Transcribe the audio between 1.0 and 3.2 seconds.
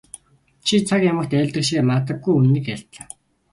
ямагт айлддаг шигээ мадаггүй үнэнийг айлдлаа.